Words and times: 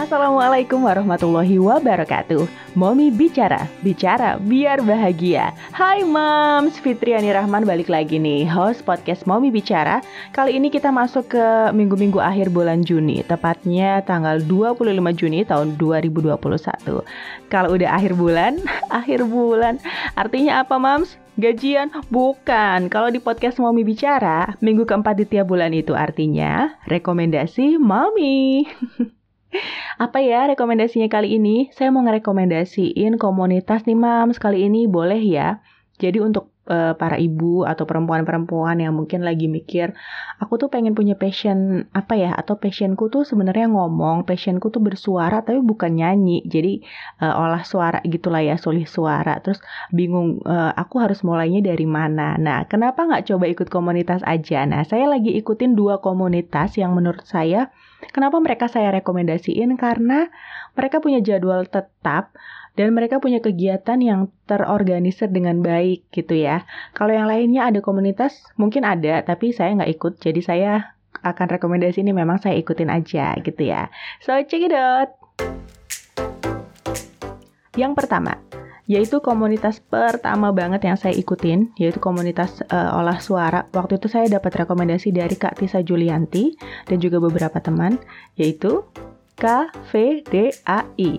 Assalamualaikum 0.00 0.88
warahmatullahi 0.88 1.60
wabarakatuh 1.60 2.48
Momi 2.72 3.12
bicara, 3.12 3.68
bicara 3.84 4.40
biar 4.40 4.80
bahagia 4.80 5.52
Hai 5.76 6.08
Moms, 6.08 6.80
Fitriani 6.80 7.28
Rahman 7.28 7.68
balik 7.68 7.92
lagi 7.92 8.16
nih 8.16 8.48
Host 8.48 8.88
podcast 8.88 9.28
Momi 9.28 9.52
Bicara 9.52 10.00
Kali 10.32 10.56
ini 10.56 10.72
kita 10.72 10.88
masuk 10.88 11.36
ke 11.36 11.44
minggu-minggu 11.76 12.16
akhir 12.16 12.48
bulan 12.48 12.80
Juni 12.80 13.20
Tepatnya 13.28 14.00
tanggal 14.08 14.40
25 14.40 14.88
Juni 15.20 15.44
tahun 15.44 15.76
2021 15.76 16.32
Kalau 17.52 17.68
udah 17.68 17.90
akhir 17.92 18.16
bulan, 18.16 18.56
akhir 19.04 19.28
bulan 19.28 19.76
Artinya 20.16 20.64
apa 20.64 20.80
Moms? 20.80 21.20
Gajian? 21.36 21.92
Bukan. 22.08 22.88
Kalau 22.88 23.12
di 23.12 23.20
podcast 23.20 23.60
Mami 23.60 23.84
Bicara, 23.84 24.56
minggu 24.64 24.88
keempat 24.88 25.20
di 25.20 25.24
tiap 25.28 25.52
bulan 25.52 25.72
itu 25.76 25.92
artinya 25.92 26.72
rekomendasi 26.88 27.76
Mami. 27.80 28.64
Apa 30.00 30.22
ya 30.22 30.46
rekomendasinya 30.48 31.10
kali 31.10 31.36
ini? 31.36 31.68
Saya 31.74 31.90
mau 31.90 32.00
ngerekomendasiin 32.06 33.18
komunitas 33.18 33.84
nih 33.84 33.98
Mams 33.98 34.38
kali 34.38 34.70
ini 34.70 34.86
boleh 34.86 35.20
ya. 35.20 35.60
Jadi 36.00 36.22
untuk 36.22 36.49
uh, 36.70 36.94
para 36.94 37.18
ibu 37.18 37.66
atau 37.66 37.82
perempuan-perempuan 37.84 38.78
yang 38.78 38.94
mungkin 38.94 39.26
lagi 39.26 39.50
mikir, 39.50 39.90
aku 40.38 40.56
tuh 40.56 40.70
pengen 40.70 40.94
punya 40.94 41.18
passion 41.18 41.90
apa 41.90 42.14
ya? 42.14 42.30
Atau 42.38 42.62
passionku 42.62 43.10
tuh 43.10 43.26
sebenarnya 43.26 43.66
ngomong, 43.66 44.22
passionku 44.22 44.70
tuh 44.70 44.78
bersuara 44.78 45.42
tapi 45.42 45.58
bukan 45.58 45.98
nyanyi. 45.98 46.46
Jadi 46.46 46.86
uh, 47.18 47.34
olah 47.34 47.66
suara 47.66 47.98
gitulah 48.06 48.40
ya, 48.46 48.54
sulih 48.54 48.86
suara. 48.86 49.42
Terus 49.42 49.58
bingung 49.90 50.38
uh, 50.46 50.70
aku 50.78 51.02
harus 51.02 51.26
mulainya 51.26 51.60
dari 51.66 51.84
mana. 51.84 52.38
Nah, 52.38 52.70
kenapa 52.70 53.02
nggak 53.02 53.26
coba 53.26 53.44
ikut 53.50 53.68
komunitas 53.68 54.22
aja? 54.22 54.62
Nah, 54.62 54.86
saya 54.86 55.10
lagi 55.10 55.34
ikutin 55.34 55.74
dua 55.74 55.98
komunitas 55.98 56.78
yang 56.78 56.94
menurut 56.94 57.26
saya 57.26 57.74
Kenapa 58.08 58.40
mereka 58.40 58.66
saya 58.66 58.88
rekomendasiin? 58.96 59.76
Karena 59.76 60.32
mereka 60.72 61.04
punya 61.04 61.20
jadwal 61.20 61.68
tetap 61.68 62.32
dan 62.80 62.96
mereka 62.96 63.20
punya 63.20 63.44
kegiatan 63.44 64.00
yang 64.00 64.32
terorganisir 64.48 65.28
dengan 65.28 65.60
baik 65.60 66.08
gitu 66.16 66.32
ya. 66.32 66.64
Kalau 66.96 67.12
yang 67.12 67.28
lainnya 67.28 67.68
ada 67.68 67.84
komunitas, 67.84 68.40
mungkin 68.56 68.88
ada, 68.88 69.20
tapi 69.20 69.52
saya 69.52 69.76
nggak 69.76 70.00
ikut. 70.00 70.12
Jadi 70.16 70.40
saya 70.40 70.96
akan 71.20 71.60
rekomendasi 71.60 72.00
ini 72.00 72.16
memang 72.16 72.40
saya 72.40 72.56
ikutin 72.56 72.88
aja 72.88 73.36
gitu 73.44 73.68
ya. 73.68 73.92
So 74.24 74.32
check 74.48 74.64
it 74.64 74.72
out. 74.72 75.12
Yang 77.76 78.00
pertama, 78.00 78.40
yaitu 78.88 79.20
komunitas 79.20 79.84
pertama 79.84 80.48
banget 80.48 80.88
yang 80.88 80.96
saya 80.96 81.12
ikutin, 81.12 81.76
yaitu 81.76 82.00
komunitas 82.00 82.64
uh, 82.72 82.96
olah 82.96 83.20
suara. 83.20 83.68
Waktu 83.76 84.00
itu 84.00 84.08
saya 84.08 84.24
dapat 84.32 84.64
rekomendasi 84.64 85.12
dari 85.12 85.36
Kak 85.36 85.60
Tisa 85.60 85.84
Julianti 85.84 86.56
dan 86.88 86.96
juga 86.96 87.20
beberapa 87.20 87.60
teman, 87.60 88.00
yaitu 88.40 88.88
KVDAI. 89.40 91.12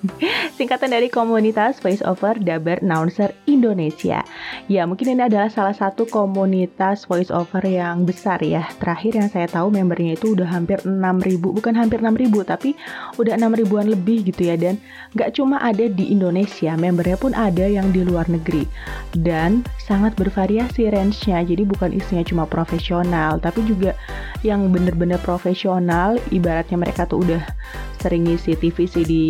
Singkatan 0.56 0.94
dari 0.94 1.10
Komunitas 1.10 1.82
Voice 1.82 2.00
Over 2.06 2.38
Daber 2.38 2.78
Announcer 2.78 3.34
Indonesia. 3.50 4.22
Ya, 4.70 4.86
mungkin 4.86 5.18
ini 5.18 5.26
adalah 5.26 5.50
salah 5.50 5.74
satu 5.74 6.06
komunitas 6.06 7.02
voice 7.10 7.34
over 7.34 7.64
yang 7.66 8.06
besar 8.06 8.38
ya. 8.38 8.70
Terakhir 8.78 9.18
yang 9.18 9.28
saya 9.32 9.50
tahu 9.50 9.74
membernya 9.74 10.14
itu 10.14 10.38
udah 10.38 10.46
hampir 10.46 10.78
6000, 10.86 11.42
bukan 11.42 11.74
hampir 11.74 11.98
6000 11.98 12.46
tapi 12.46 12.78
udah 13.18 13.34
6 13.34 13.58
ribuan 13.58 13.90
lebih 13.90 14.28
gitu 14.30 14.46
ya 14.46 14.54
dan 14.54 14.78
nggak 15.18 15.34
cuma 15.34 15.58
ada 15.58 15.90
di 15.90 16.14
Indonesia, 16.14 16.78
membernya 16.78 17.18
pun 17.18 17.34
ada 17.34 17.66
yang 17.66 17.90
di 17.90 18.06
luar 18.06 18.30
negeri. 18.30 18.68
Dan 19.16 19.66
sangat 19.82 20.14
bervariasi 20.14 20.86
range-nya. 20.92 21.42
Jadi 21.42 21.66
bukan 21.66 21.90
isinya 21.90 22.22
cuma 22.22 22.44
profesional, 22.46 23.42
tapi 23.42 23.64
juga 23.66 23.96
yang 24.44 24.68
bener-bener 24.70 25.18
profesional, 25.24 26.20
ibaratnya 26.30 26.76
mereka 26.78 27.08
tuh 27.08 27.24
udah 27.24 27.55
sering 28.00 28.28
ngisi 28.28 28.56
TVC 28.56 28.94
di 29.04 29.24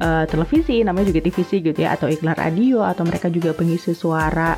uh, 0.00 0.24
televisi, 0.26 0.82
namanya 0.82 1.12
juga 1.12 1.20
TVC 1.28 1.62
gitu 1.62 1.78
ya, 1.78 1.94
atau 1.94 2.08
iklan 2.10 2.36
radio, 2.36 2.82
atau 2.82 3.04
mereka 3.06 3.28
juga 3.28 3.52
pengisi 3.52 3.92
suara 3.92 4.56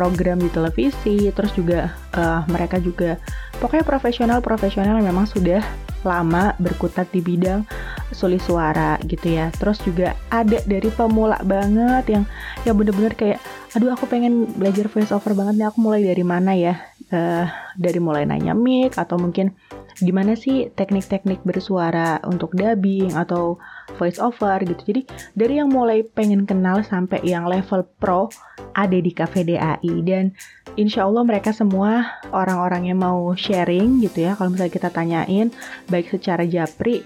program 0.00 0.40
di 0.40 0.48
televisi, 0.48 1.28
terus 1.28 1.52
juga 1.52 1.92
uh, 2.16 2.40
mereka 2.48 2.80
juga 2.80 3.20
pokoknya 3.60 3.84
profesional-profesional 3.84 4.96
yang 4.96 5.12
memang 5.12 5.28
sudah 5.28 5.60
lama 6.00 6.56
berkutat 6.56 7.12
di 7.12 7.20
bidang 7.20 7.68
sulis 8.08 8.40
suara 8.40 8.96
gitu 9.04 9.36
ya. 9.36 9.52
Terus 9.60 9.76
juga 9.84 10.16
ada 10.32 10.56
dari 10.64 10.88
pemula 10.88 11.36
banget 11.44 12.16
yang 12.16 12.24
yang 12.64 12.80
bener-bener 12.80 13.12
kayak, 13.12 13.38
aduh 13.76 13.92
aku 13.92 14.08
pengen 14.08 14.48
belajar 14.56 14.88
voice 14.88 15.12
over 15.12 15.36
banget 15.36 15.60
nih, 15.60 15.68
aku 15.68 15.78
mulai 15.84 16.00
dari 16.00 16.24
mana 16.24 16.56
ya? 16.56 16.80
Uh, 17.10 17.44
dari 17.74 17.98
mulai 17.98 18.22
nanya 18.22 18.54
mic 18.54 18.94
atau 18.94 19.18
mungkin 19.18 19.50
gimana 20.00 20.32
sih 20.34 20.72
teknik-teknik 20.72 21.44
bersuara 21.44 22.18
untuk 22.24 22.56
dubbing 22.56 23.12
atau 23.14 23.60
voice 24.00 24.16
over 24.16 24.56
gitu. 24.64 24.80
Jadi 24.92 25.02
dari 25.36 25.60
yang 25.60 25.68
mulai 25.68 26.02
pengen 26.02 26.48
kenal 26.48 26.80
sampai 26.80 27.20
yang 27.22 27.44
level 27.46 27.84
pro 28.00 28.32
ada 28.72 28.96
di 28.96 29.12
Cafe 29.12 29.44
DAI 29.44 29.94
dan 30.02 30.32
insya 30.74 31.04
Allah 31.04 31.22
mereka 31.22 31.52
semua 31.52 32.20
orang-orang 32.32 32.90
yang 32.90 32.98
mau 32.98 33.32
sharing 33.36 34.00
gitu 34.00 34.26
ya. 34.26 34.34
Kalau 34.34 34.50
misalnya 34.52 34.72
kita 34.72 34.88
tanyain 34.88 35.52
baik 35.92 36.08
secara 36.08 36.48
japri 36.48 37.04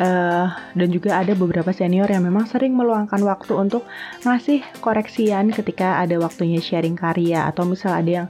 uh, 0.00 0.46
dan 0.74 0.88
juga 0.90 1.20
ada 1.22 1.34
beberapa 1.36 1.70
senior 1.70 2.08
yang 2.10 2.24
memang 2.26 2.48
sering 2.48 2.74
meluangkan 2.74 3.20
waktu 3.22 3.52
untuk 3.54 3.86
ngasih 4.26 4.64
koreksian 4.82 5.54
ketika 5.54 6.02
ada 6.02 6.18
waktunya 6.18 6.58
sharing 6.58 6.98
karya 6.98 7.46
atau 7.46 7.68
misal 7.68 7.94
ada 7.94 8.24
yang 8.24 8.28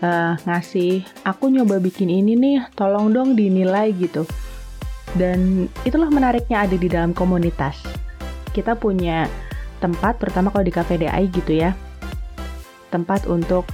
uh, 0.00 0.34
ngasih 0.48 1.04
aku 1.22 1.52
nyoba 1.52 1.78
bikin 1.78 2.10
ini 2.10 2.34
nih 2.34 2.58
tolong 2.74 3.12
dong 3.12 3.36
dinilai 3.38 3.92
gitu. 3.94 4.26
Dan 5.14 5.70
itulah 5.86 6.10
menariknya 6.10 6.66
ada 6.66 6.74
di 6.74 6.88
dalam 6.90 7.14
komunitas. 7.14 7.78
Kita 8.50 8.74
punya 8.74 9.30
tempat 9.78 10.18
pertama 10.18 10.50
kalau 10.50 10.64
di 10.64 10.72
cafe 10.72 10.96
DI 10.96 11.28
gitu 11.28 11.60
ya 11.60 11.76
tempat 12.88 13.26
untuk 13.26 13.66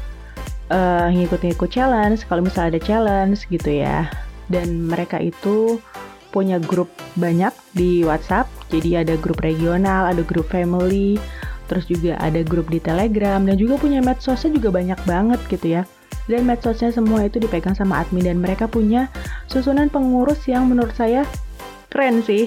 uh, 0.72 1.12
ngikut-ngikut 1.12 1.68
challenge 1.68 2.24
kalau 2.24 2.40
misalnya 2.40 2.76
ada 2.76 2.82
challenge 2.82 3.44
gitu 3.52 3.84
ya. 3.84 4.08
Dan 4.50 4.90
mereka 4.90 5.20
itu 5.22 5.78
punya 6.30 6.62
grup 6.62 6.88
banyak 7.18 7.50
di 7.74 8.06
WhatsApp 8.06 8.46
jadi 8.70 9.02
ada 9.02 9.14
grup 9.18 9.42
regional 9.42 10.06
ada 10.06 10.22
grup 10.22 10.46
family 10.46 11.18
terus 11.66 11.86
juga 11.86 12.18
ada 12.22 12.42
grup 12.46 12.70
di 12.70 12.78
Telegram 12.78 13.42
dan 13.42 13.54
juga 13.58 13.78
punya 13.78 13.98
medsosnya 14.02 14.54
juga 14.54 14.70
banyak 14.74 14.98
banget 15.06 15.40
gitu 15.50 15.66
ya 15.78 15.82
dan 16.30 16.46
medsosnya 16.46 16.94
semua 16.94 17.26
itu 17.26 17.42
dipegang 17.42 17.74
sama 17.74 18.00
admin 18.00 18.30
dan 18.30 18.38
mereka 18.38 18.70
punya 18.70 19.10
susunan 19.50 19.90
pengurus 19.90 20.46
yang 20.46 20.70
menurut 20.70 20.94
saya 20.94 21.26
keren 21.90 22.22
sih. 22.22 22.46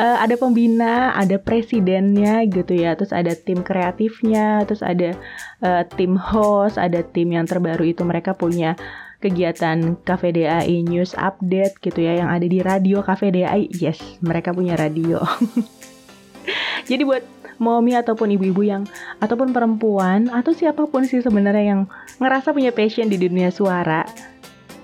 uh, 0.00 0.16
ada 0.24 0.34
pembina, 0.40 1.12
ada 1.12 1.36
presidennya 1.36 2.48
gitu 2.48 2.72
ya, 2.72 2.96
terus 2.96 3.12
ada 3.12 3.36
tim 3.36 3.60
kreatifnya, 3.60 4.64
terus 4.64 4.80
ada 4.80 5.12
uh, 5.60 5.84
tim 5.94 6.16
host, 6.16 6.80
ada 6.80 7.04
tim 7.04 7.36
yang 7.36 7.44
terbaru 7.44 7.84
itu 7.84 8.02
mereka 8.02 8.32
punya 8.32 8.74
kegiatan 9.18 9.98
Cafe 10.06 10.30
DAI 10.30 10.86
News 10.86 11.12
Update 11.18 11.82
gitu 11.82 12.00
ya 12.00 12.24
yang 12.24 12.30
ada 12.32 12.46
di 12.48 12.64
radio 12.64 13.04
Cafe 13.04 13.28
DAI. 13.34 13.68
Yes, 13.76 14.00
mereka 14.24 14.56
punya 14.56 14.74
radio. 14.74 15.20
Jadi 16.88 17.02
buat 17.04 17.20
mommy 17.58 17.94
ataupun 17.98 18.34
ibu-ibu 18.34 18.62
yang 18.66 18.82
ataupun 19.22 19.54
perempuan 19.54 20.30
atau 20.30 20.54
siapa 20.54 20.86
pun 20.88 21.04
sih 21.04 21.22
sebenarnya 21.22 21.64
yang 21.76 21.80
ngerasa 22.22 22.54
punya 22.54 22.72
passion 22.74 23.10
di 23.10 23.18
dunia 23.18 23.50
suara 23.52 24.06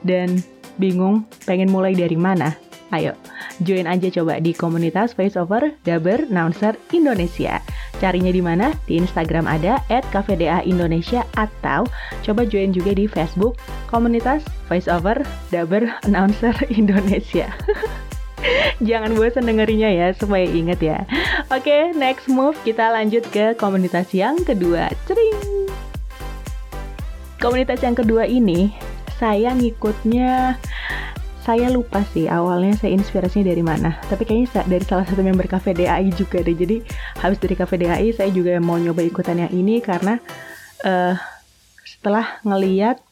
dan 0.05 0.39
bingung 0.77 1.27
pengen 1.47 1.71
mulai 1.71 1.95
dari 1.95 2.19
mana? 2.19 2.55
Ayo, 2.95 3.17
join 3.65 3.91
aja 3.91 4.07
coba 4.13 4.39
di 4.39 4.55
komunitas 4.55 5.19
voiceover 5.19 5.75
Daber 5.83 6.31
Announcer 6.31 6.79
Indonesia. 6.95 7.59
Carinya 7.99 8.31
di 8.31 8.39
mana? 8.39 8.71
Di 8.87 9.01
Instagram 9.03 9.51
ada 9.51 9.83
@kvda 9.91 10.63
Indonesia 10.63 11.27
atau 11.35 11.89
coba 12.23 12.47
join 12.47 12.71
juga 12.71 12.95
di 12.95 13.11
Facebook 13.11 13.59
komunitas 13.91 14.47
voiceover 14.71 15.27
Daber 15.51 15.91
Announcer 16.07 16.55
Indonesia. 16.71 17.51
Jangan 18.89 19.17
bosan 19.17 19.49
dengerinya 19.49 19.89
ya 19.91 20.13
supaya 20.13 20.45
inget 20.45 20.81
ya. 20.81 20.99
Oke, 21.53 21.69
okay, 21.69 21.83
next 21.97 22.29
move 22.29 22.57
kita 22.63 22.91
lanjut 22.93 23.25
ke 23.31 23.57
komunitas 23.57 24.11
yang 24.13 24.39
kedua. 24.43 24.93
Cering. 25.09 25.69
Komunitas 27.41 27.85
yang 27.85 27.97
kedua 27.97 28.25
ini 28.25 28.73
saya 29.21 29.53
ngikutnya 29.53 30.59
saya 31.45 31.69
lupa 31.69 32.01
sih 32.09 32.25
awalnya 32.25 32.73
saya 32.73 32.97
inspirasinya 32.97 33.53
dari 33.53 33.61
mana 33.61 34.01
tapi 34.09 34.25
kayaknya 34.25 34.65
dari 34.65 34.81
salah 34.81 35.05
satu 35.05 35.21
member 35.21 35.45
Cafe 35.45 35.77
DAI 35.77 36.09
juga 36.17 36.41
deh 36.41 36.57
jadi 36.57 36.81
habis 37.21 37.37
dari 37.37 37.53
Cafe 37.53 37.77
DAI 37.77 38.17
saya 38.17 38.33
juga 38.33 38.57
mau 38.65 38.81
nyoba 38.81 39.05
ikutan 39.05 39.45
yang 39.45 39.53
ini 39.53 39.85
karena 39.85 40.17
uh, 40.89 41.13
setelah 41.85 42.41
ngeliat 42.49 43.04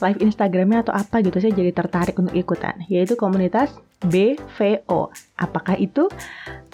live 0.00 0.20
Instagramnya 0.22 0.86
atau 0.86 0.94
apa 0.94 1.20
gitu 1.22 1.38
saya 1.38 1.54
jadi 1.54 1.72
tertarik 1.74 2.16
untuk 2.18 2.34
ikutan. 2.34 2.74
Yaitu 2.86 3.14
komunitas 3.18 3.74
BVO 4.04 5.10
apakah 5.38 5.74
itu? 5.78 6.06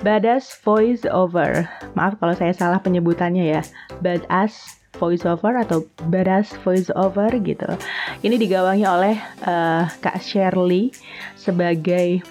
Badass 0.05 0.53
Voice 0.61 1.09
Over 1.09 1.65
maaf 1.97 2.19
kalau 2.21 2.35
saya 2.37 2.53
salah 2.53 2.81
penyebutannya 2.83 3.45
ya. 3.59 3.63
Badass 4.03 4.79
Voice 4.97 5.27
Over 5.27 5.67
atau 5.67 5.83
Badass 6.07 6.55
Voice 6.63 6.91
Over 6.95 7.31
gitu. 7.43 7.67
Ini 8.23 8.39
digawangi 8.39 8.87
oleh 8.87 9.17
uh, 9.43 9.91
Kak 9.99 10.23
Shirley 10.23 10.95
sebagai 11.35 12.23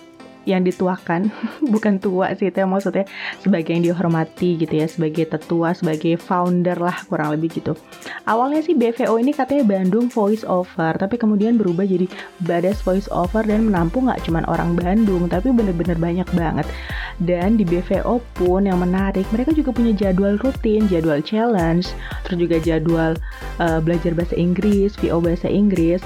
yang 0.43 0.63
dituakan 0.63 1.31
bukan 1.73 1.99
tua 1.99 2.31
sih 2.35 2.51
itu 2.51 2.63
maksudnya 2.63 3.07
sebagai 3.39 3.75
yang 3.75 3.83
dihormati 3.83 4.59
gitu 4.59 4.73
ya 4.73 4.87
sebagai 4.87 5.27
tetua 5.27 5.75
sebagai 5.75 6.19
founder 6.19 6.77
lah 6.79 7.03
kurang 7.07 7.35
lebih 7.35 7.59
gitu. 7.59 7.73
Awalnya 8.27 8.63
sih 8.63 8.75
BVO 8.75 9.19
ini 9.19 9.31
katanya 9.35 9.63
Bandung 9.67 10.07
Voice 10.07 10.43
Over 10.47 10.95
tapi 10.99 11.19
kemudian 11.19 11.55
berubah 11.59 11.87
jadi 11.87 12.07
Badas 12.43 12.83
Voice 12.83 13.07
Over 13.11 13.47
dan 13.47 13.67
menampung 13.67 14.07
nggak 14.07 14.23
cuma 14.27 14.43
orang 14.47 14.75
Bandung 14.75 15.27
tapi 15.27 15.51
bener-bener 15.51 15.95
banyak 15.99 16.27
banget. 16.35 16.67
Dan 17.21 17.61
di 17.61 17.63
BVO 17.63 18.19
pun 18.33 18.65
yang 18.65 18.81
menarik 18.81 19.27
mereka 19.29 19.53
juga 19.53 19.69
punya 19.69 19.93
jadwal 19.93 20.35
rutin 20.41 20.89
jadwal 20.89 21.21
challenge 21.23 21.93
terus 22.27 22.37
juga 22.37 22.57
jadwal 22.61 23.13
uh, 23.57 23.79
belajar 23.81 24.13
bahasa 24.13 24.35
Inggris 24.37 24.93
VO 24.99 25.19
bahasa 25.23 25.47
Inggris 25.47 26.03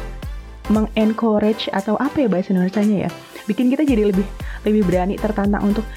mengencourage 0.67 1.71
atau 1.71 1.95
apa 1.97 2.23
ya 2.23 2.27
bahasa 2.27 2.51
Indonesia-nya 2.51 3.07
ya 3.07 3.11
bikin 3.47 3.71
kita 3.71 3.87
jadi 3.87 4.11
lebih 4.11 4.27
lebih 4.67 4.83
berani 4.85 5.15
tertantang 5.15 5.63
untuk 5.63 5.87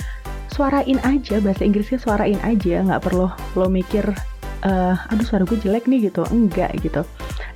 suarain 0.50 0.98
aja 1.02 1.42
bahasa 1.42 1.62
Inggrisnya 1.66 1.98
suarain 1.98 2.38
aja. 2.46 2.80
Nggak 2.86 3.02
perlu 3.04 3.28
lo 3.58 3.66
mikir 3.68 4.06
uh, 4.64 4.94
aduh 5.10 5.26
suara 5.26 5.44
gue 5.44 5.58
jelek 5.58 5.90
nih 5.90 6.10
gitu. 6.10 6.24
Enggak 6.30 6.72
gitu. 6.80 7.02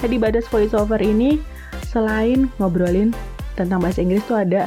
Nah 0.03 0.09
di 0.11 0.19
Badas 0.21 0.51
Voiceover 0.51 1.01
ini 1.01 1.39
selain 1.89 2.51
ngobrolin 2.59 3.15
tentang 3.55 3.79
bahasa 3.79 4.03
Inggris 4.03 4.27
tuh 4.27 4.43
ada 4.43 4.67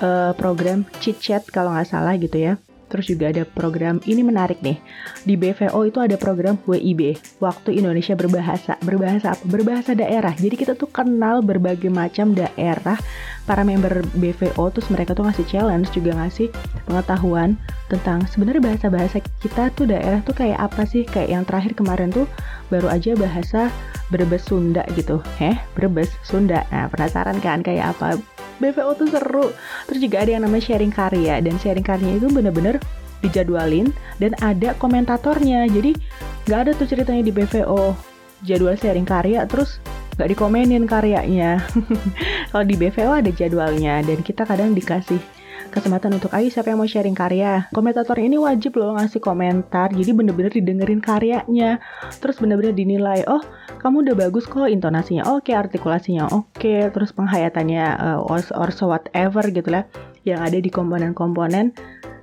uh, 0.00 0.32
program 0.38 0.86
chit 1.02 1.18
chat 1.18 1.42
kalau 1.50 1.74
nggak 1.74 1.90
salah 1.90 2.14
gitu 2.14 2.38
ya 2.38 2.54
Terus 2.92 3.08
juga 3.08 3.32
ada 3.32 3.48
program 3.48 4.04
ini 4.04 4.20
menarik 4.20 4.60
nih. 4.60 4.76
Di 5.24 5.40
BVO 5.40 5.88
itu 5.88 5.96
ada 6.04 6.20
program 6.20 6.60
WIB, 6.68 7.16
Waktu 7.40 7.80
Indonesia 7.80 8.12
Berbahasa. 8.12 8.76
Berbahasa 8.84 9.32
apa? 9.32 9.42
Berbahasa 9.48 9.96
daerah. 9.96 10.36
Jadi 10.36 10.60
kita 10.60 10.76
tuh 10.76 10.92
kenal 10.92 11.40
berbagai 11.40 11.88
macam 11.88 12.36
daerah 12.36 13.00
para 13.48 13.64
member 13.64 14.04
BVO 14.20 14.68
terus 14.70 14.92
mereka 14.92 15.16
tuh 15.16 15.24
ngasih 15.24 15.48
challenge 15.48 15.88
juga 15.90 16.14
ngasih 16.14 16.52
pengetahuan 16.86 17.58
tentang 17.90 18.22
sebenarnya 18.30 18.62
bahasa-bahasa 18.62 19.18
kita 19.42 19.72
tuh 19.74 19.88
daerah 19.88 20.20
tuh 20.20 20.36
kayak 20.36 20.60
apa 20.60 20.84
sih? 20.84 21.08
Kayak 21.08 21.28
yang 21.32 21.44
terakhir 21.48 21.72
kemarin 21.72 22.12
tuh 22.12 22.28
baru 22.68 22.92
aja 22.92 23.16
bahasa 23.16 23.72
Brebes 24.12 24.44
Sunda 24.44 24.84
gitu. 24.92 25.24
Heh, 25.40 25.56
Brebes 25.72 26.12
Sunda. 26.20 26.68
Nah, 26.68 26.92
penasaran 26.92 27.40
kan 27.40 27.64
kayak 27.64 27.96
apa? 27.96 28.20
BVO 28.58 28.92
tuh 28.98 29.08
seru. 29.08 29.54
Terus 29.88 30.00
juga 30.00 30.26
ada 30.26 30.30
yang 30.34 30.42
namanya 30.44 30.64
sharing 30.72 30.92
karya 30.92 31.40
dan 31.40 31.54
sharing 31.60 31.84
karyanya 31.84 32.16
itu 32.20 32.28
bener-bener 32.28 32.76
dijadwalin 33.22 33.94
dan 34.18 34.34
ada 34.42 34.74
komentatornya. 34.76 35.70
Jadi 35.70 35.94
nggak 36.50 36.58
ada 36.68 36.70
tuh 36.74 36.86
ceritanya 36.90 37.22
di 37.24 37.32
BVO 37.32 37.94
jadwal 38.42 38.74
sharing 38.74 39.06
karya 39.06 39.46
terus 39.46 39.78
nggak 40.18 40.28
dikomenin 40.36 40.84
karyanya. 40.84 41.62
Kalau 42.50 42.64
di 42.66 42.76
BVO 42.76 43.12
ada 43.16 43.30
jadwalnya 43.32 44.02
dan 44.04 44.18
kita 44.20 44.44
kadang 44.44 44.76
dikasih 44.76 45.22
kesempatan 45.72 46.20
untuk 46.20 46.28
ayo 46.36 46.52
siapa 46.52 46.68
yang 46.68 46.78
mau 46.78 46.86
sharing 46.86 47.16
karya? 47.16 47.72
Komentator 47.72 48.20
ini 48.20 48.36
wajib 48.36 48.76
loh 48.76 48.92
ngasih 49.00 49.24
komentar 49.24 49.88
jadi 49.96 50.12
bener-bener 50.12 50.52
didengerin 50.52 51.00
karyanya. 51.00 51.80
Terus 52.20 52.36
bener-bener 52.36 52.76
dinilai 52.76 53.24
oh 53.24 53.40
kamu 53.80 54.04
udah 54.04 54.28
bagus 54.28 54.44
kok 54.44 54.68
intonasinya. 54.68 55.32
Oke 55.32 55.50
okay, 55.50 55.54
artikulasinya 55.56 56.28
oke 56.28 56.52
okay, 56.52 56.92
terus 56.92 57.16
penghayatannya 57.16 57.86
uh, 57.96 58.20
or, 58.20 58.70
so 58.70 58.92
whatever 58.92 59.42
gitu 59.48 59.72
lah 59.72 59.88
yang 60.28 60.44
ada 60.44 60.60
di 60.60 60.68
komponen-komponen 60.68 61.72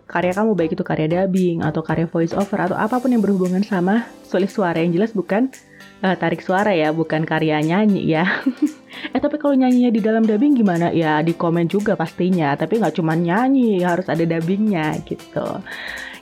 karya 0.09 0.33
kamu 0.33 0.57
baik 0.57 0.73
itu 0.73 0.81
karya 0.81 1.05
dubbing 1.05 1.61
atau 1.61 1.85
karya 1.85 2.09
voice 2.09 2.33
over 2.33 2.57
atau 2.57 2.73
apa 2.73 2.97
pun 2.97 3.13
yang 3.13 3.21
berhubungan 3.21 3.61
sama 3.61 4.09
sulit 4.25 4.49
suara 4.49 4.81
yang 4.81 4.89
jelas 4.89 5.13
bukan 5.13 5.53
uh, 6.01 6.17
tarik 6.17 6.41
suara 6.41 6.73
ya 6.73 6.89
bukan 6.89 7.29
karya 7.29 7.61
nyanyi 7.61 8.09
ya 8.09 8.25
Eh 9.13 9.19
tapi 9.21 9.39
kalau 9.39 9.55
nyanyinya 9.55 9.91
di 9.93 10.01
dalam 10.01 10.23
dubbing 10.25 10.57
gimana? 10.59 10.91
Ya 10.91 11.21
di 11.23 11.33
komen 11.33 11.69
juga 11.69 11.95
pastinya. 11.95 12.53
Tapi 12.57 12.81
nggak 12.81 12.99
cuma 12.99 13.15
nyanyi, 13.15 13.81
harus 13.85 14.05
ada 14.09 14.21
dubbingnya 14.25 14.99
gitu. 15.05 15.45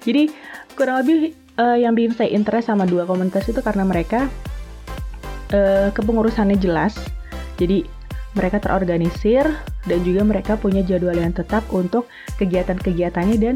Jadi 0.04 0.30
kurang 0.78 1.04
lebih 1.04 1.34
uh, 1.58 1.76
yang 1.76 1.98
bikin 1.98 2.14
saya 2.14 2.30
interest 2.32 2.70
sama 2.70 2.86
dua 2.86 3.04
komunitas 3.04 3.50
itu 3.50 3.60
karena 3.66 3.84
mereka 3.84 4.30
uh, 5.52 5.90
kepengurusannya 5.92 6.60
jelas. 6.60 6.96
Jadi 7.58 7.84
mereka 8.38 8.62
terorganisir 8.62 9.44
dan 9.90 10.00
juga 10.06 10.22
mereka 10.22 10.54
punya 10.56 10.86
jadwal 10.86 11.18
yang 11.18 11.34
tetap 11.34 11.66
untuk 11.74 12.06
kegiatan-kegiatannya 12.38 13.38
dan 13.42 13.56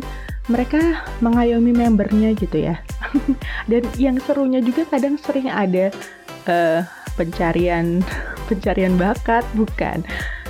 mereka 0.50 1.06
mengayomi 1.22 1.70
membernya 1.70 2.34
gitu 2.34 2.66
ya. 2.66 2.82
dan 3.72 3.86
yang 4.02 4.18
serunya 4.18 4.58
juga 4.60 4.90
kadang 4.90 5.22
sering 5.22 5.48
ada 5.48 5.94
uh, 6.50 6.82
pencarian 7.14 8.02
pencarian 8.50 8.98
bakat 8.98 9.46
bukan. 9.54 10.02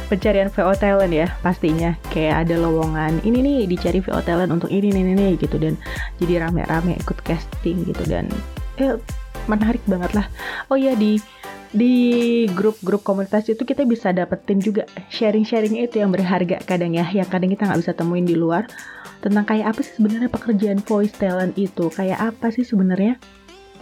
Pencarian 0.07 0.51
VO 0.51 0.75
talent 0.75 1.15
ya 1.15 1.27
pastinya. 1.39 1.95
Kayak 2.11 2.47
ada 2.47 2.55
lowongan 2.59 3.23
ini 3.23 3.39
nih 3.39 3.59
dicari 3.63 4.03
VO 4.03 4.19
talent 4.23 4.51
untuk 4.51 4.67
ini 4.67 4.91
nih 4.91 5.15
nih 5.15 5.33
gitu. 5.39 5.55
Dan 5.55 5.79
jadi 6.19 6.47
rame-rame 6.47 6.99
ikut 6.99 7.19
casting 7.23 7.87
gitu. 7.87 8.03
Dan 8.03 8.27
eh 8.75 8.99
menarik 9.47 9.79
banget 9.87 10.11
lah. 10.11 10.27
Oh 10.67 10.75
ya 10.75 10.99
di 10.99 11.15
di 11.71 12.43
grup-grup 12.51 12.99
komunitas 12.99 13.47
itu 13.47 13.63
kita 13.63 13.87
bisa 13.87 14.11
dapetin 14.11 14.59
juga 14.59 14.83
sharing-sharing 15.07 15.79
itu 15.79 16.03
yang 16.03 16.11
berharga 16.11 16.59
kadang 16.67 16.95
ya. 16.95 17.07
Yang 17.07 17.31
kadang 17.31 17.49
kita 17.55 17.63
nggak 17.67 17.79
bisa 17.79 17.93
temuin 17.95 18.27
di 18.27 18.35
luar. 18.35 18.67
Tentang 19.23 19.47
kayak 19.47 19.75
apa 19.75 19.79
sih 19.79 19.95
sebenarnya 19.95 20.27
pekerjaan 20.27 20.79
voice 20.83 21.15
talent 21.15 21.55
itu? 21.55 21.87
Kayak 21.95 22.35
apa 22.35 22.51
sih 22.51 22.67
sebenarnya 22.67 23.15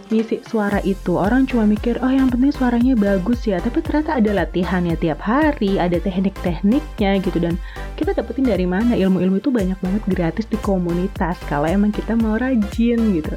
ngisi 0.06 0.38
suara 0.46 0.78
itu? 0.86 1.18
Orang 1.18 1.50
cuma 1.50 1.66
mikir 1.66 1.98
oh 1.98 2.12
yang 2.14 2.30
penting 2.30 2.54
suaranya 2.54 2.94
bagus 2.94 3.42
ya. 3.42 3.58
Tapi 3.58 3.82
ternyata 3.82 4.22
ada 4.22 4.30
latihannya 4.38 4.94
tiap 4.94 5.18
hari 5.26 5.82
ada 5.82 5.98
teknik-tekniknya 5.98 7.18
gitu. 7.26 7.42
Dan 7.42 7.58
kita 7.98 8.14
dapetin 8.14 8.46
dari 8.46 8.70
mana? 8.70 8.94
Ilmu-ilmu 8.94 9.42
itu 9.42 9.50
banyak 9.50 9.78
banget 9.82 10.02
gratis 10.06 10.46
di 10.46 10.58
komunitas. 10.62 11.42
Kalau 11.50 11.66
emang 11.66 11.90
kita 11.90 12.14
mau 12.14 12.38
rajin 12.38 13.18
gitu. 13.18 13.34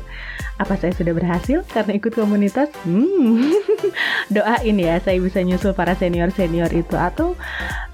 Apa 0.61 0.77
saya 0.77 0.93
sudah 0.93 1.17
berhasil 1.17 1.65
karena 1.73 1.97
ikut 1.97 2.13
komunitas? 2.13 2.69
Hmm 2.85 3.57
doain 4.35 4.77
ya 4.79 4.99
saya 5.01 5.19
bisa 5.19 5.43
nyusul 5.43 5.75
para 5.75 5.93
senior-senior 5.97 6.69
itu. 6.71 6.95
Atau 6.95 7.35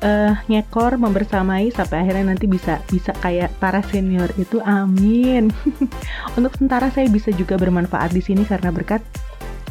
uh, 0.04 0.34
ngekor 0.48 1.00
membersamai 1.02 1.72
sampai 1.74 2.06
akhirnya 2.06 2.36
nanti 2.36 2.46
bisa 2.46 2.84
bisa 2.90 3.12
kayak 3.18 3.54
para 3.58 3.82
senior 3.86 4.30
itu. 4.38 4.62
Amin. 4.64 5.50
Untuk 6.38 6.56
sementara 6.58 6.90
saya 6.94 7.08
bisa 7.10 7.34
juga 7.34 7.58
bermanfaat 7.58 8.14
di 8.14 8.22
sini 8.22 8.46
karena 8.46 8.70
berkat 8.70 9.02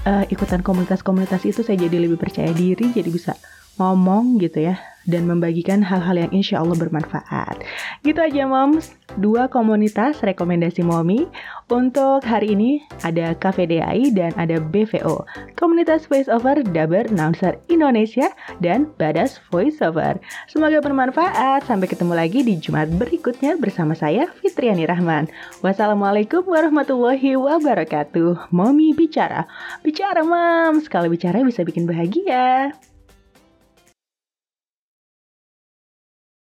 uh, 0.05 0.25
ikutan 0.29 0.61
komunitas-komunitas 0.65 1.44
itu 1.44 1.61
saya 1.65 1.76
jadi 1.81 2.09
lebih 2.09 2.19
percaya 2.21 2.50
diri, 2.53 2.91
jadi 2.93 3.09
bisa 3.09 3.32
ngomong 3.79 4.43
gitu 4.43 4.59
ya 4.67 4.75
dan 5.08 5.25
membagikan 5.25 5.81
hal-hal 5.81 6.20
yang 6.20 6.32
insya 6.37 6.60
Allah 6.60 6.76
bermanfaat. 6.76 7.64
Gitu 8.05 8.20
aja 8.20 8.44
moms, 8.44 8.93
dua 9.16 9.49
komunitas 9.49 10.21
rekomendasi 10.21 10.85
Momi. 10.85 11.26
Untuk 11.68 12.25
hari 12.25 12.56
ini 12.56 12.80
ada 13.04 13.37
KVDI 13.37 14.16
dan 14.16 14.33
ada 14.40 14.56
BVO, 14.56 15.25
komunitas 15.52 16.09
voiceover 16.09 16.64
Daber 16.64 17.09
Announcer 17.12 17.61
Indonesia 17.68 18.33
dan 18.64 18.88
Badas 18.97 19.37
Voiceover. 19.52 20.16
Semoga 20.49 20.80
bermanfaat, 20.80 21.68
sampai 21.68 21.92
ketemu 21.92 22.16
lagi 22.16 22.40
di 22.40 22.56
Jumat 22.56 22.88
berikutnya 22.97 23.61
bersama 23.61 23.92
saya 23.92 24.33
Fitriani 24.40 24.88
Rahman. 24.88 25.28
Wassalamualaikum 25.61 26.49
warahmatullahi 26.49 27.37
wabarakatuh. 27.37 28.49
Momi 28.49 28.97
bicara, 28.97 29.44
bicara 29.85 30.25
moms, 30.25 30.88
kalau 30.88 31.12
bicara 31.12 31.44
bisa 31.44 31.68
bikin 31.68 31.85
bahagia. 31.85 32.73